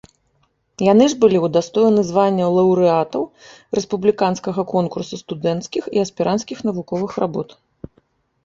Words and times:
Яны 0.91 1.05
ж 1.13 1.17
былі 1.23 1.37
ўдастоены 1.41 2.01
званняў 2.07 2.49
лаўрэатаў 2.57 3.23
рэспубліканскага 3.81 4.61
конкурса 4.73 5.15
студэнцкіх 5.23 5.83
і 5.99 6.03
аспіранцкіх 6.05 6.57
навуковых 6.71 7.11
работ. 7.27 7.49